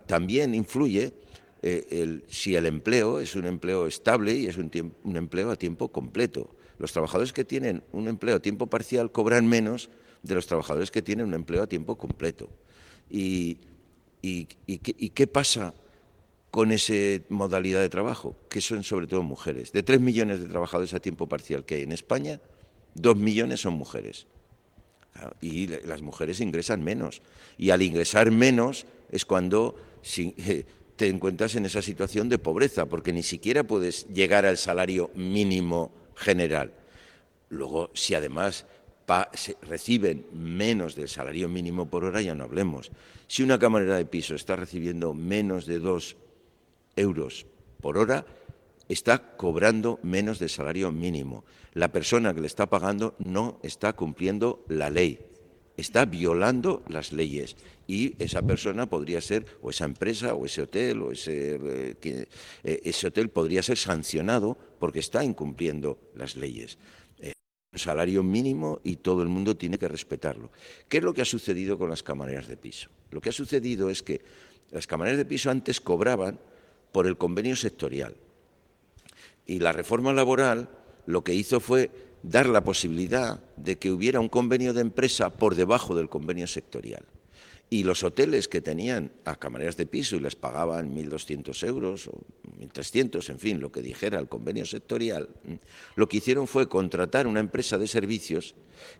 también 0.06 0.54
influye 0.54 1.12
eh, 1.62 2.20
si 2.28 2.54
el 2.54 2.66
empleo 2.66 3.20
es 3.20 3.34
un 3.34 3.46
empleo 3.46 3.86
estable 3.86 4.34
y 4.34 4.46
es 4.46 4.56
un, 4.56 4.70
empleo 5.16 5.50
a 5.50 5.56
tiempo 5.56 5.88
completo. 5.88 6.54
Los 6.78 6.92
trabajadores 6.92 7.32
que 7.32 7.44
tienen 7.44 7.82
un 7.92 8.08
empleo 8.08 8.36
a 8.36 8.40
tiempo 8.40 8.66
parcial 8.66 9.10
cobran 9.10 9.46
menos 9.46 9.90
de 10.22 10.34
los 10.34 10.46
trabajadores 10.46 10.90
que 10.90 11.02
tienen 11.02 11.26
un 11.26 11.34
empleo 11.34 11.62
a 11.62 11.66
tiempo 11.66 11.96
completo. 11.96 12.48
¿Y, 13.10 13.58
qué 14.22 15.26
pasa 15.26 15.74
con 16.50 16.72
esa 16.72 16.94
modalidad 17.28 17.80
de 17.80 17.88
trabajo? 17.88 18.36
Que 18.48 18.60
son 18.60 18.84
sobre 18.84 19.06
todo 19.06 19.22
mujeres. 19.22 19.72
De 19.72 19.82
tres 19.82 20.00
millones 20.00 20.40
de 20.40 20.46
trabajadores 20.46 20.94
a 20.94 21.00
tiempo 21.00 21.28
parcial 21.28 21.64
que 21.64 21.76
hay 21.76 21.82
en 21.82 21.92
España, 21.92 22.40
dos 22.94 23.16
millones 23.16 23.60
son 23.60 23.74
mujeres. 23.74 24.26
Y 25.40 25.66
las 25.66 26.00
mujeres 26.00 26.40
ingresan 26.40 26.84
menos. 26.84 27.22
Y 27.56 27.70
al 27.70 27.82
ingresar 27.82 28.30
menos, 28.30 28.86
es 29.10 29.24
cuando 29.24 29.74
te 30.96 31.08
encuentras 31.08 31.56
en 31.56 31.66
esa 31.66 31.82
situación 31.82 32.28
de 32.28 32.38
pobreza, 32.38 32.86
porque 32.86 33.12
ni 33.12 33.22
siquiera 33.22 33.64
puedes 33.64 34.06
llegar 34.08 34.46
al 34.46 34.58
salario 34.58 35.10
mínimo 35.14 35.97
general. 36.18 36.74
Luego, 37.48 37.90
si 37.94 38.14
además 38.14 38.66
reciben 39.62 40.26
menos 40.32 40.94
del 40.94 41.08
salario 41.08 41.48
mínimo 41.48 41.88
por 41.88 42.04
hora, 42.04 42.20
ya 42.20 42.34
no 42.34 42.44
hablemos. 42.44 42.90
Si 43.26 43.42
una 43.42 43.58
camarera 43.58 43.96
de 43.96 44.04
piso 44.04 44.34
está 44.34 44.56
recibiendo 44.56 45.14
menos 45.14 45.64
de 45.64 45.78
dos 45.78 46.16
euros 46.96 47.46
por 47.80 47.96
hora, 47.96 48.26
está 48.88 49.36
cobrando 49.36 49.98
menos 50.02 50.38
del 50.38 50.50
salario 50.50 50.92
mínimo. 50.92 51.44
La 51.72 51.88
persona 51.88 52.34
que 52.34 52.40
le 52.40 52.46
está 52.46 52.66
pagando 52.66 53.14
no 53.18 53.58
está 53.62 53.94
cumpliendo 53.94 54.64
la 54.68 54.90
ley 54.90 55.27
está 55.78 56.04
violando 56.04 56.82
las 56.88 57.12
leyes 57.12 57.56
y 57.86 58.14
esa 58.22 58.42
persona 58.42 58.86
podría 58.86 59.20
ser, 59.20 59.46
o 59.62 59.70
esa 59.70 59.84
empresa, 59.84 60.34
o 60.34 60.44
ese 60.44 60.62
hotel, 60.62 61.00
o 61.00 61.12
ese, 61.12 61.54
eh, 61.54 62.26
eh, 62.64 62.80
ese 62.84 63.06
hotel 63.06 63.30
podría 63.30 63.62
ser 63.62 63.78
sancionado 63.78 64.58
porque 64.78 64.98
está 64.98 65.24
incumpliendo 65.24 65.98
las 66.14 66.36
leyes. 66.36 66.78
Eh, 67.20 67.32
un 67.72 67.78
salario 67.78 68.24
mínimo 68.24 68.80
y 68.82 68.96
todo 68.96 69.22
el 69.22 69.28
mundo 69.28 69.56
tiene 69.56 69.78
que 69.78 69.88
respetarlo. 69.88 70.50
¿Qué 70.88 70.98
es 70.98 71.04
lo 71.04 71.14
que 71.14 71.22
ha 71.22 71.24
sucedido 71.24 71.78
con 71.78 71.88
las 71.88 72.02
camareras 72.02 72.48
de 72.48 72.56
piso? 72.56 72.90
Lo 73.12 73.20
que 73.20 73.30
ha 73.30 73.32
sucedido 73.32 73.88
es 73.88 74.02
que 74.02 74.20
las 74.72 74.86
camareras 74.86 75.18
de 75.18 75.24
piso 75.24 75.48
antes 75.48 75.80
cobraban 75.80 76.40
por 76.90 77.06
el 77.06 77.16
convenio 77.16 77.54
sectorial 77.54 78.16
y 79.46 79.60
la 79.60 79.72
reforma 79.72 80.12
laboral 80.12 80.68
lo 81.06 81.22
que 81.22 81.34
hizo 81.34 81.60
fue 81.60 81.90
dar 82.28 82.46
la 82.46 82.62
posibilidad 82.62 83.40
de 83.56 83.78
que 83.78 83.90
hubiera 83.90 84.20
un 84.20 84.28
convenio 84.28 84.74
de 84.74 84.82
empresa 84.82 85.30
por 85.30 85.54
debajo 85.54 85.94
del 85.94 86.10
convenio 86.10 86.46
sectorial. 86.46 87.04
Y 87.70 87.84
los 87.84 88.02
hoteles 88.02 88.48
que 88.48 88.62
tenían 88.62 89.12
a 89.24 89.36
camareras 89.36 89.76
de 89.76 89.84
piso 89.84 90.16
y 90.16 90.20
les 90.20 90.36
pagaban 90.36 90.94
1.200 90.94 91.66
euros 91.66 92.08
o 92.08 92.12
1.300, 92.60 93.28
en 93.28 93.38
fin, 93.38 93.60
lo 93.60 93.70
que 93.70 93.82
dijera 93.82 94.18
el 94.18 94.28
convenio 94.28 94.64
sectorial, 94.64 95.28
lo 95.96 96.08
que 96.08 96.18
hicieron 96.18 96.46
fue 96.46 96.68
contratar 96.68 97.26
una 97.26 97.40
empresa 97.40 97.76
de 97.76 97.86
servicios 97.86 98.54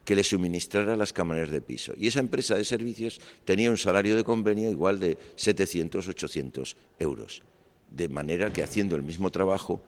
que 0.05 0.15
les 0.15 0.29
suministrara 0.29 0.97
las 0.97 1.15
camareras 1.15 1.51
de 1.51 1.63
piso. 1.63 1.95
Y 1.97 2.09
esa 2.09 2.21
empresa 2.21 2.57
de 2.57 2.65
servicios 2.65 3.21
tenía 3.45 3.71
un 3.71 3.79
salario 3.79 4.17
de 4.17 4.25
convenio 4.25 4.71
igual 4.71 5.01
de 5.01 5.17
700, 5.37 6.07
800 6.09 6.77
euros. 6.99 7.43
De 7.91 8.09
manera 8.11 8.53
que 8.53 8.63
haciendo 8.63 8.97
el 8.97 9.03
mismo 9.03 9.31
trabajo 9.31 9.83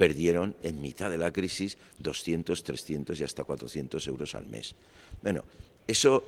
perdieron 0.00 0.56
en 0.62 0.80
mitad 0.80 1.10
de 1.10 1.18
la 1.18 1.30
crisis 1.30 1.76
200, 1.98 2.64
300 2.64 3.20
y 3.20 3.22
hasta 3.22 3.44
400 3.44 4.06
euros 4.06 4.34
al 4.34 4.46
mes. 4.46 4.74
Bueno, 5.22 5.44
eso, 5.86 6.24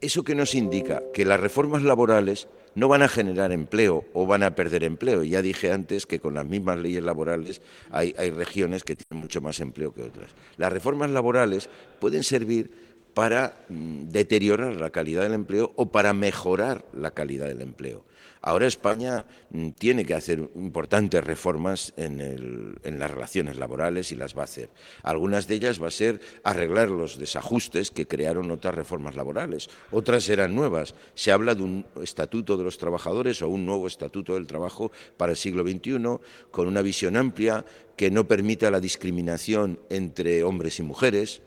eso 0.00 0.24
que 0.24 0.34
nos 0.34 0.54
indica 0.54 1.02
que 1.12 1.26
las 1.26 1.38
reformas 1.38 1.82
laborales 1.82 2.48
no 2.76 2.88
van 2.88 3.02
a 3.02 3.08
generar 3.08 3.52
empleo 3.52 4.06
o 4.14 4.24
van 4.24 4.42
a 4.42 4.54
perder 4.54 4.84
empleo. 4.84 5.22
Ya 5.22 5.42
dije 5.42 5.70
antes 5.70 6.06
que 6.06 6.18
con 6.18 6.32
las 6.32 6.46
mismas 6.46 6.78
leyes 6.78 7.02
laborales 7.02 7.60
hay, 7.90 8.14
hay 8.16 8.30
regiones 8.30 8.84
que 8.84 8.96
tienen 8.96 9.22
mucho 9.22 9.42
más 9.42 9.60
empleo 9.60 9.92
que 9.92 10.04
otras. 10.04 10.30
Las 10.56 10.72
reformas 10.72 11.10
laborales 11.10 11.68
pueden 12.00 12.24
servir 12.24 12.87
para 13.14 13.64
mm, 13.68 14.08
deteriorar 14.08 14.76
la 14.76 14.90
calidad 14.90 15.22
del 15.22 15.34
empleo 15.34 15.72
o 15.76 15.90
para 15.90 16.12
mejorar 16.12 16.84
la 16.92 17.10
calidad 17.10 17.46
del 17.46 17.62
empleo. 17.62 18.04
Ahora 18.40 18.66
España 18.66 19.24
mm, 19.50 19.70
tiene 19.70 20.04
que 20.04 20.14
hacer 20.14 20.38
importantes 20.54 21.24
reformas 21.24 21.92
en, 21.96 22.78
las 22.84 23.10
relaciones 23.10 23.56
laborales 23.56 24.12
y 24.12 24.16
las 24.16 24.36
va 24.36 24.42
a 24.42 24.44
hacer. 24.44 24.70
Algunas 25.02 25.48
de 25.48 25.56
ellas 25.56 25.82
va 25.82 25.88
a 25.88 25.92
ser 25.92 26.20
arreglar 26.44 26.88
los 26.90 27.18
desajustes 27.18 27.90
que 27.90 28.06
crearon 28.06 28.50
otras 28.50 28.74
reformas 28.74 29.16
laborales. 29.16 29.68
Otras 29.90 30.24
serán 30.24 30.54
nuevas. 30.54 30.94
Se 31.14 31.32
habla 31.32 31.54
de 31.54 31.62
un 31.62 31.86
estatuto 32.02 32.56
de 32.56 32.64
los 32.64 32.78
trabajadores 32.78 33.42
o 33.42 33.48
un 33.48 33.66
nuevo 33.66 33.86
estatuto 33.86 34.34
del 34.34 34.46
trabajo 34.46 34.92
para 35.16 35.32
el 35.32 35.36
siglo 35.36 35.62
XXI 35.62 36.18
con 36.50 36.68
una 36.68 36.82
visión 36.82 37.16
amplia 37.16 37.64
que 37.96 38.10
no 38.12 38.28
permita 38.28 38.70
la 38.70 38.80
discriminación 38.80 39.80
entre 39.90 40.44
hombres 40.44 40.78
y 40.78 40.84
mujeres, 40.84 41.42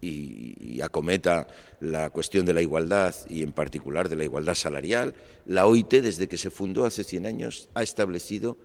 y, 0.00 0.80
acometa 0.80 1.46
la 1.80 2.08
cuestión 2.08 2.46
de 2.46 2.54
la 2.54 2.62
igualdad 2.62 3.14
y 3.28 3.42
en 3.42 3.52
particular 3.52 4.08
de 4.08 4.16
la 4.16 4.24
igualdad 4.24 4.54
salarial, 4.54 5.14
la 5.44 5.66
OIT 5.66 5.90
desde 5.90 6.26
que 6.26 6.38
se 6.38 6.50
fundó 6.50 6.86
hace 6.86 7.04
100 7.04 7.26
años 7.26 7.68
ha 7.74 7.82
establecido 7.82 8.56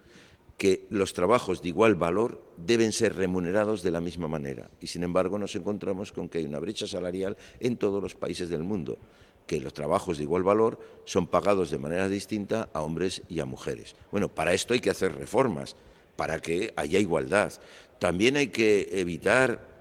que 0.56 0.86
los 0.88 1.12
trabajos 1.12 1.60
de 1.60 1.68
igual 1.68 1.94
valor 1.94 2.42
deben 2.56 2.92
ser 2.92 3.14
remunerados 3.14 3.82
de 3.82 3.90
la 3.90 4.00
misma 4.00 4.28
manera. 4.28 4.70
Y 4.80 4.86
sin 4.86 5.02
embargo 5.02 5.38
nos 5.38 5.54
encontramos 5.54 6.12
con 6.12 6.30
que 6.30 6.38
hay 6.38 6.46
una 6.46 6.58
brecha 6.58 6.86
salarial 6.86 7.36
en 7.60 7.76
todos 7.76 8.02
los 8.02 8.14
países 8.14 8.48
del 8.48 8.62
mundo, 8.62 8.98
que 9.46 9.60
los 9.60 9.74
trabajos 9.74 10.16
de 10.16 10.24
igual 10.24 10.42
valor 10.42 10.78
son 11.04 11.26
pagados 11.26 11.70
de 11.70 11.78
manera 11.78 12.08
distinta 12.08 12.70
a 12.72 12.80
hombres 12.80 13.22
y 13.28 13.40
a 13.40 13.44
mujeres. 13.44 13.94
Bueno, 14.10 14.34
para 14.34 14.54
esto 14.54 14.72
hay 14.72 14.80
que 14.80 14.90
hacer 14.90 15.14
reformas, 15.14 15.76
para 16.16 16.40
que 16.40 16.72
haya 16.76 16.98
igualdad. 16.98 17.52
También 17.98 18.36
hay 18.36 18.48
que 18.48 18.88
evitar 18.92 19.76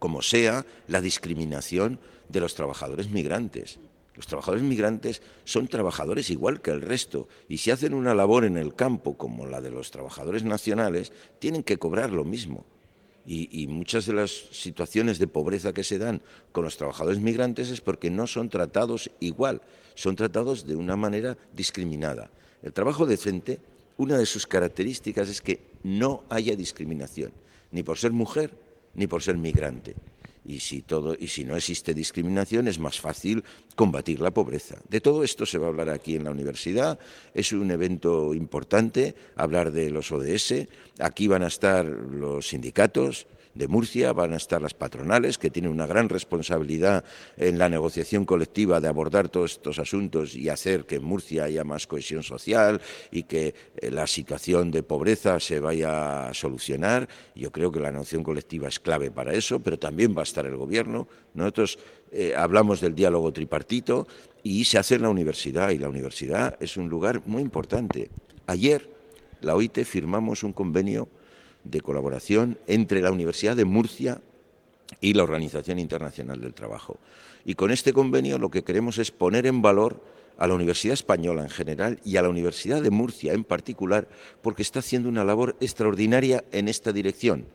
como 0.00 0.22
sea, 0.22 0.66
la 0.88 1.00
discriminación 1.00 2.00
de 2.28 2.40
los 2.40 2.56
trabajadores 2.56 3.10
migrantes. 3.10 3.78
Los 4.16 4.26
trabajadores 4.26 4.64
migrantes 4.64 5.22
son 5.44 5.68
trabajadores 5.68 6.30
igual 6.30 6.60
que 6.60 6.72
el 6.72 6.82
resto 6.82 7.28
y 7.48 7.58
si 7.58 7.70
hacen 7.70 7.94
una 7.94 8.14
labor 8.14 8.44
en 8.44 8.56
el 8.56 8.74
campo 8.74 9.16
como 9.16 9.46
la 9.46 9.60
de 9.60 9.70
los 9.70 9.92
trabajadores 9.92 10.42
nacionales, 10.42 11.12
tienen 11.38 11.62
que 11.62 11.78
cobrar 11.78 12.10
lo 12.10 12.24
mismo. 12.24 12.64
Y, 13.26 13.68
muchas 13.68 14.06
de 14.06 14.14
las 14.14 14.30
situaciones 14.50 15.20
de 15.20 15.28
pobreza 15.28 15.72
que 15.72 15.84
se 15.84 15.98
dan 15.98 16.20
con 16.50 16.64
los 16.64 16.76
trabajadores 16.76 17.20
migrantes 17.20 17.70
es 17.70 17.80
porque 17.80 18.10
no 18.10 18.26
son 18.26 18.48
tratados 18.48 19.08
igual, 19.20 19.60
son 19.94 20.16
tratados 20.16 20.66
de 20.66 20.74
una 20.74 20.96
manera 20.96 21.36
discriminada. 21.54 22.30
El 22.62 22.72
trabajo 22.72 23.06
decente, 23.06 23.60
una 23.98 24.18
de 24.18 24.26
sus 24.26 24.48
características 24.48 25.28
es 25.28 25.40
que 25.40 25.60
no 25.84 26.24
haya 26.28 26.56
discriminación, 26.56 27.32
ni 27.70 27.84
por 27.84 27.98
ser 27.98 28.10
mujer, 28.10 28.50
ni 28.94 29.06
por 29.06 29.22
ser 29.22 29.36
migrante. 29.36 29.94
Y 30.44 30.60
si, 30.60 30.82
todo, 30.82 31.14
y 31.18 31.28
si 31.28 31.44
no 31.44 31.54
existe 31.54 31.94
discriminación 31.94 32.66
es 32.66 32.78
más 32.78 32.98
fácil 32.98 33.44
combatir 33.76 34.20
la 34.20 34.30
pobreza. 34.30 34.76
De 34.88 35.00
todo 35.00 35.22
esto 35.22 35.44
se 35.46 35.58
va 35.58 35.66
a 35.66 35.68
hablar 35.68 35.90
aquí 35.90 36.16
en 36.16 36.24
la 36.24 36.30
universidad. 36.30 36.98
Es 37.34 37.52
un 37.52 37.70
evento 37.70 38.34
importante 38.34 39.14
hablar 39.36 39.70
de 39.70 39.90
los 39.90 40.10
ODS. 40.10 40.66
Aquí 40.98 41.28
van 41.28 41.42
a 41.42 41.48
estar 41.48 41.84
los 41.84 42.48
sindicatos, 42.48 43.26
de 43.54 43.68
Murcia, 43.68 44.12
van 44.12 44.32
a 44.32 44.36
estar 44.36 44.62
las 44.62 44.74
patronales, 44.74 45.38
que 45.38 45.50
tienen 45.50 45.72
una 45.72 45.86
gran 45.86 46.08
responsabilidad 46.08 47.04
en 47.36 47.58
la 47.58 47.68
negociación 47.68 48.24
colectiva 48.24 48.80
de 48.80 48.88
abordar 48.88 49.28
todos 49.28 49.52
estos 49.52 49.78
asuntos 49.78 50.34
y 50.34 50.48
hacer 50.48 50.84
que 50.84 50.96
en 50.96 51.04
Murcia 51.04 51.44
haya 51.44 51.64
más 51.64 51.86
cohesión 51.86 52.22
social 52.22 52.80
y 53.10 53.24
que 53.24 53.54
eh, 53.76 53.90
la 53.90 54.06
situación 54.06 54.70
de 54.70 54.82
pobreza 54.82 55.40
se 55.40 55.60
vaya 55.60 56.28
a 56.28 56.34
solucionar. 56.34 57.08
Yo 57.34 57.50
creo 57.50 57.72
que 57.72 57.80
la 57.80 57.90
negociación 57.90 58.22
colectiva 58.22 58.68
es 58.68 58.78
clave 58.78 59.10
para 59.10 59.34
eso, 59.34 59.60
pero 59.60 59.78
también 59.78 60.16
va 60.16 60.20
a 60.20 60.24
estar 60.24 60.46
el 60.46 60.56
Gobierno. 60.56 61.08
Nosotros 61.34 61.78
eh, 62.12 62.34
hablamos 62.36 62.80
del 62.80 62.94
diálogo 62.94 63.32
tripartito 63.32 64.06
y 64.42 64.64
se 64.64 64.78
hace 64.78 64.94
en 64.94 65.02
la 65.02 65.10
universidad, 65.10 65.70
y 65.70 65.78
la 65.78 65.88
universidad 65.88 66.56
es 66.60 66.76
un 66.76 66.88
lugar 66.88 67.22
muy 67.26 67.42
importante. 67.42 68.10
Ayer, 68.46 68.88
la 69.40 69.54
OIT 69.54 69.84
firmamos 69.84 70.42
un 70.42 70.52
convenio 70.52 71.08
de 71.64 71.80
colaboración 71.80 72.58
entre 72.66 73.00
la 73.00 73.12
Universidad 73.12 73.56
de 73.56 73.64
Murcia 73.64 74.20
y 75.00 75.14
la 75.14 75.22
Organización 75.22 75.78
Internacional 75.78 76.40
del 76.40 76.54
Trabajo. 76.54 76.98
Y 77.44 77.54
con 77.54 77.70
este 77.70 77.92
convenio 77.92 78.38
lo 78.38 78.50
que 78.50 78.64
queremos 78.64 78.98
es 78.98 79.10
poner 79.10 79.46
en 79.46 79.62
valor 79.62 80.02
a 80.38 80.46
la 80.46 80.54
Universidad 80.54 80.94
Española 80.94 81.42
en 81.42 81.50
general 81.50 82.00
y 82.04 82.16
a 82.16 82.22
la 82.22 82.30
Universidad 82.30 82.82
de 82.82 82.90
Murcia 82.90 83.34
en 83.34 83.44
particular, 83.44 84.08
porque 84.42 84.62
está 84.62 84.78
haciendo 84.78 85.08
una 85.08 85.24
labor 85.24 85.56
extraordinaria 85.60 86.44
en 86.50 86.68
esta 86.68 86.92
dirección 86.92 87.46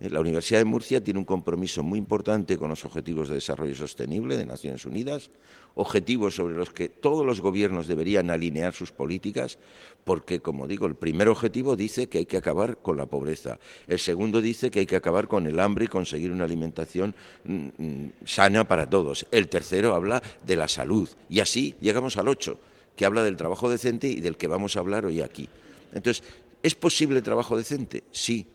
la 0.00 0.20
Universidad 0.20 0.60
de 0.60 0.64
Murcia 0.64 1.02
tiene 1.02 1.18
un 1.18 1.24
compromiso 1.24 1.82
muy 1.82 1.98
importante 1.98 2.58
con 2.58 2.68
los 2.68 2.84
Objetivos 2.84 3.28
de 3.28 3.36
Desarrollo 3.36 3.74
Sostenible 3.74 4.36
de 4.36 4.44
Naciones 4.44 4.84
Unidas, 4.84 5.30
objetivos 5.74 6.34
sobre 6.34 6.54
los 6.54 6.70
que 6.70 6.88
todos 6.88 7.24
los 7.24 7.40
gobiernos 7.40 7.86
deberían 7.86 8.30
alinear 8.30 8.74
sus 8.74 8.92
políticas, 8.92 9.58
porque, 10.04 10.40
como 10.40 10.66
digo, 10.66 10.86
el 10.86 10.94
primer 10.94 11.28
objetivo 11.28 11.76
dice 11.76 12.08
que 12.08 12.18
hay 12.18 12.26
que 12.26 12.36
acabar 12.36 12.76
con 12.78 12.96
la 12.96 13.06
pobreza, 13.06 13.58
el 13.88 13.98
segundo 13.98 14.40
dice 14.40 14.70
que 14.70 14.80
hay 14.80 14.86
que 14.86 14.96
acabar 14.96 15.28
con 15.28 15.46
el 15.46 15.58
hambre 15.60 15.86
y 15.86 15.88
conseguir 15.88 16.30
una 16.30 16.44
alimentación 16.44 17.14
mm, 17.44 17.66
mm, 17.78 18.12
sana 18.24 18.66
para 18.66 18.88
todos, 18.88 19.26
el 19.30 19.48
tercero 19.48 19.94
habla 19.94 20.22
de 20.44 20.56
la 20.56 20.68
salud, 20.68 21.08
y 21.28 21.40
así 21.40 21.74
llegamos 21.80 22.16
al 22.16 22.28
ocho, 22.28 22.58
que 22.96 23.06
habla 23.06 23.24
del 23.24 23.36
trabajo 23.36 23.70
decente 23.70 24.08
y 24.08 24.20
del 24.20 24.36
que 24.36 24.46
vamos 24.46 24.76
a 24.76 24.80
hablar 24.80 25.06
hoy 25.06 25.20
aquí. 25.20 25.48
Entonces, 25.92 26.22
¿es 26.62 26.74
posible 26.74 27.22
trabajo 27.22 27.56
decente? 27.56 28.04
Sí, 28.12 28.46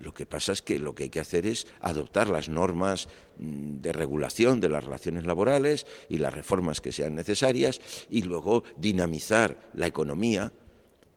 lo 0.00 0.12
que 0.12 0.26
pasa 0.26 0.52
es 0.52 0.62
que 0.62 0.78
lo 0.78 0.94
que 0.94 1.04
hay 1.04 1.08
que 1.08 1.20
hacer 1.20 1.46
es 1.46 1.66
adoptar 1.80 2.28
las 2.28 2.48
normas 2.48 3.08
mm, 3.38 3.80
de 3.80 3.92
regulación 3.92 4.60
de 4.60 4.68
las 4.68 4.84
relaciones 4.84 5.24
laborales 5.24 5.86
y 6.08 6.18
las 6.18 6.34
reformas 6.34 6.80
que 6.80 6.92
sean 6.92 7.14
necesarias 7.14 7.80
y 8.10 8.22
luego 8.22 8.64
dinamizar 8.76 9.70
la 9.74 9.86
economía 9.86 10.52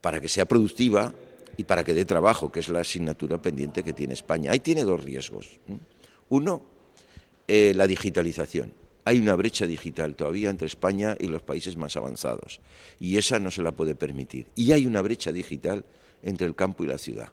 para 0.02 0.22
que 0.22 0.30
sea 0.30 0.46
productiva 0.46 1.14
y 1.58 1.64
para 1.64 1.84
que 1.84 1.96
dé 1.96 2.06
trabajo, 2.06 2.52
que 2.52 2.60
es 2.60 2.70
la 2.70 2.82
asignatura 2.82 3.42
pendiente 3.42 3.84
que 3.84 3.94
tiene 3.94 4.14
España. 4.14 4.52
Ahí 4.52 4.60
tiene 4.60 4.84
dos 4.84 5.04
riesgos. 5.04 5.60
Uno, 6.30 6.64
eh, 7.48 7.74
la 7.76 7.88
digitalización. 7.88 8.74
Hay 9.06 9.20
una 9.20 9.36
brecha 9.36 9.66
digital 9.66 10.16
todavía 10.16 10.52
entre 10.52 10.68
España 10.68 11.16
y 11.20 11.28
los 11.28 11.42
países 11.42 11.78
más 11.78 11.96
avanzados 11.96 12.60
y 13.00 13.18
esa 13.18 13.40
no 13.40 13.50
se 13.50 13.64
la 13.64 13.72
puede 13.72 13.96
permitir. 13.96 14.48
Y 14.54 14.74
hay 14.74 14.86
una 14.86 15.02
brecha 15.02 15.32
digital 15.32 15.84
entre 16.22 16.46
el 16.46 16.56
campo 16.56 16.84
y 16.84 16.88
la 16.88 16.98
ciudad 16.98 17.32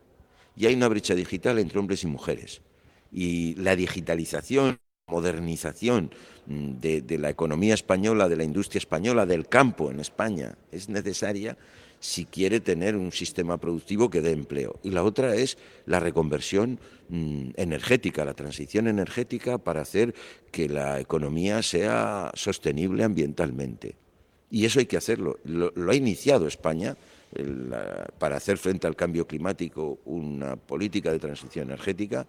y 0.57 0.67
hay 0.67 0.75
una 0.75 0.89
brecha 0.89 1.15
digital 1.15 1.59
entre 1.59 1.79
hombres 1.79 2.05
y 2.05 2.07
mujeres. 2.07 2.63
Y 3.11 3.55
la 3.57 3.77
digitalización, 3.77 4.79
modernización 5.09 6.11
mm, 6.47 6.73
de, 6.81 7.19
la 7.19 7.31
economía 7.31 7.75
española, 7.75 8.29
de 8.29 8.37
la 8.37 8.45
industria 8.45 8.79
española, 8.79 9.27
del 9.27 9.47
campo 9.47 9.91
en 9.91 10.01
España, 10.01 10.57
es 10.73 10.89
necesaria 10.89 11.57
si 12.01 12.27
quiere 12.27 12.61
tener 12.61 12.97
un 12.97 13.13
sistema 13.13 13.57
productivo 13.57 14.11
que 14.11 14.21
dé 14.21 14.33
empleo. 14.33 14.79
Y 14.83 14.91
la 14.91 15.05
otra 15.05 15.35
es 15.37 15.57
la 15.87 16.01
reconversión 16.01 16.79
mm, 17.09 17.51
energética, 17.57 18.25
la 18.25 18.35
transición 18.35 18.89
energética 18.89 19.59
para 19.59 19.83
hacer 19.83 20.15
que 20.51 20.69
la 20.69 21.01
economía 21.01 21.63
sea 21.63 22.31
sostenible 22.35 23.05
ambientalmente. 23.05 23.97
Y 24.51 24.67
eso 24.67 24.79
hay 24.79 24.87
que 24.87 24.99
hacerlo. 24.99 25.39
lo 25.45 25.91
ha 25.91 25.95
iniciado 25.97 26.47
España 26.47 26.97
para 28.19 28.37
hacer 28.37 28.59
frente 28.59 28.87
al 28.87 28.97
cambio 28.97 29.27
climático 29.27 29.99
una 30.05 30.57
política 30.57 31.11
de 31.13 31.19
transición 31.19 31.69
energética 31.69 32.27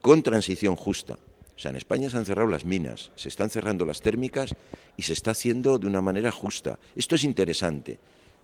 con 0.00 0.22
transición 0.22 0.76
justa. 0.76 1.14
O 1.14 1.60
sea, 1.60 1.70
en 1.70 1.76
España 1.76 2.08
se 2.08 2.16
han 2.16 2.24
cerrado 2.24 2.48
las 2.48 2.64
minas, 2.64 3.10
se 3.16 3.28
están 3.28 3.50
cerrando 3.50 3.84
las 3.84 4.00
térmicas 4.00 4.54
y 4.96 5.02
se 5.02 5.12
está 5.12 5.32
haciendo 5.32 5.78
de 5.78 5.88
una 5.88 6.00
manera 6.00 6.30
justa. 6.30 6.78
Esto 6.94 7.16
es 7.16 7.24
interesante 7.24 7.98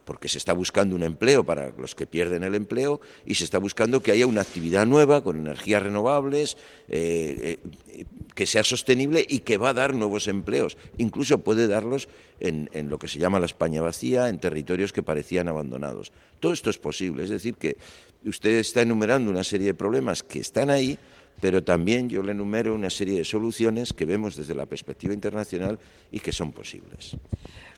porque 0.04 0.28
se 0.28 0.38
está 0.38 0.52
buscando 0.52 0.94
un 0.94 1.02
empleo 1.02 1.44
para 1.44 1.70
los 1.78 1.94
que 1.94 2.06
pierden 2.06 2.42
el 2.42 2.54
empleo 2.54 3.00
y 3.24 3.34
se 3.34 3.44
está 3.44 3.58
buscando 3.58 4.02
que 4.02 4.12
haya 4.12 4.26
una 4.26 4.42
actividad 4.42 4.86
nueva 4.86 5.22
con 5.22 5.38
energías 5.38 5.82
renovables, 5.82 6.56
eh, 6.88 7.58
eh, 7.88 8.04
que 8.34 8.46
sea 8.46 8.64
sostenible 8.64 9.24
y 9.28 9.40
que 9.40 9.56
va 9.56 9.70
a 9.70 9.74
dar 9.74 9.94
nuevos 9.94 10.28
empleos. 10.28 10.76
Incluso 10.98 11.38
puede 11.38 11.68
darlos 11.68 12.08
en, 12.40 12.68
en, 12.72 12.90
lo 12.90 12.98
que 12.98 13.08
se 13.08 13.18
llama 13.18 13.40
la 13.40 13.46
España 13.46 13.80
vacía, 13.80 14.28
en 14.28 14.38
territorios 14.38 14.92
que 14.92 15.02
parecían 15.02 15.48
abandonados. 15.48 16.12
Todo 16.40 16.52
esto 16.52 16.70
es 16.70 16.78
posible, 16.78 17.24
es 17.24 17.30
decir, 17.30 17.54
que 17.54 17.76
usted 18.24 18.58
está 18.58 18.82
enumerando 18.82 19.30
una 19.30 19.44
serie 19.44 19.68
de 19.68 19.74
problemas 19.74 20.22
que 20.22 20.40
están 20.40 20.70
ahí, 20.70 20.98
pero 21.40 21.62
también 21.62 22.08
yo 22.08 22.22
le 22.22 22.32
enumero 22.32 22.74
una 22.74 22.90
serie 22.90 23.18
de 23.18 23.24
soluciones 23.24 23.92
que 23.92 24.04
vemos 24.04 24.36
desde 24.36 24.54
la 24.54 24.66
perspectiva 24.66 25.14
internacional 25.14 25.78
y 26.10 26.20
que 26.20 26.32
son 26.32 26.52
posibles. 26.52 27.16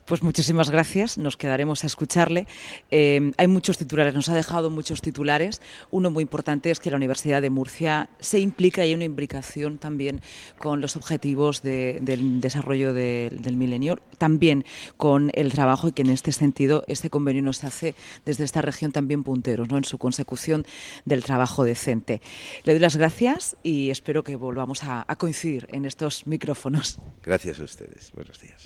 Pues 0.07 0.23
muchísimas 0.23 0.69
gracias, 0.69 1.17
nos 1.17 1.35
quedaremos 1.35 1.83
a 1.83 1.87
escucharle. 1.87 2.47
Eh, 2.91 3.33
hay 3.35 3.47
muchos 3.47 3.77
titulares, 3.77 4.13
nos 4.13 4.29
ha 4.29 4.35
dejado 4.35 4.69
muchos 4.69 5.01
titulares. 5.01 5.61
Uno 5.91 6.11
muy 6.11 6.21
importante 6.21 6.71
es 6.71 6.79
que 6.79 6.89
la 6.89 6.95
Universidad 6.95 7.41
de 7.41 7.49
Murcia 7.49 8.09
se 8.21 8.39
implica 8.39 8.85
y 8.85 8.89
hay 8.89 8.95
una 8.95 9.03
implicación 9.03 9.77
también 9.77 10.21
con 10.59 10.79
los 10.79 10.95
objetivos 10.95 11.61
del 11.61 12.39
desarrollo 12.39 12.93
del 12.93 13.57
milenio, 13.57 13.99
también 14.17 14.63
con 14.95 15.29
el 15.33 15.51
trabajo 15.51 15.89
y 15.89 15.91
que 15.91 16.03
en 16.03 16.11
este 16.11 16.31
sentido 16.31 16.85
este 16.87 17.09
convenio 17.09 17.43
nos 17.43 17.65
hace 17.65 17.93
desde 18.23 18.45
esta 18.45 18.61
región 18.61 18.93
también 18.93 19.25
punteros 19.25 19.67
¿no? 19.67 19.77
en 19.77 19.83
su 19.83 19.97
consecución 19.97 20.65
del 21.03 21.21
trabajo 21.25 21.65
decente. 21.65 22.21
Le 22.63 22.71
doy 22.71 22.79
las 22.79 22.95
gracias 22.95 23.57
y 23.61 23.89
espero 23.89 24.23
que 24.23 24.37
volvamos 24.37 24.85
a 24.85 25.05
coincidir 25.17 25.67
en 25.73 25.83
estos 25.83 26.25
micrófonos. 26.27 26.97
Gracias 27.23 27.59
a 27.59 27.65
ustedes. 27.65 28.13
Buenos 28.13 28.39
días. 28.39 28.63